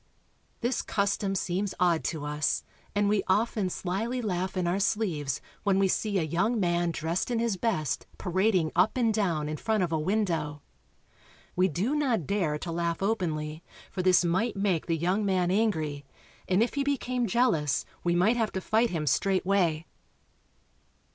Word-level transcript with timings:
This 0.61 0.81
custom 0.81 1.35
seems 1.35 1.75
odd 1.79 2.03
to 2.05 2.25
us, 2.25 2.63
and 2.95 3.07
we 3.07 3.21
often 3.27 3.69
slyly 3.69 4.19
laugh 4.19 4.57
in 4.57 4.65
our 4.65 4.79
sleeves 4.79 5.41
when 5.61 5.77
we 5.77 5.87
see 5.87 6.17
a 6.17 6.23
young 6.23 6.59
man 6.59 6.89
dressed 6.89 7.29
in 7.29 7.37
his 7.37 7.55
best 7.55 8.07
parading 8.17 8.71
up 8.75 8.97
and 8.97 9.13
down 9.13 9.47
in 9.47 9.57
front 9.57 9.83
of 9.83 9.91
a 9.91 9.99
window. 9.99 10.63
We 11.55 11.67
do 11.67 11.93
not 11.93 12.25
dare 12.25 12.57
to 12.57 12.71
laugh 12.71 13.03
openly, 13.03 13.61
for 13.91 14.01
this 14.01 14.25
might 14.25 14.55
make 14.55 14.87
the 14.87 14.97
young 14.97 15.23
208 15.23 15.23
URUGUAY. 15.23 15.37
man 15.37 15.51
angry, 15.51 16.05
and 16.47 16.63
if 16.63 16.73
he 16.73 16.83
became 16.83 17.27
jealous 17.27 17.85
we 18.03 18.15
might 18.15 18.37
have 18.37 18.51
to 18.53 18.59
fight 18.59 18.89
him 18.89 19.05
straightway. 19.05 19.85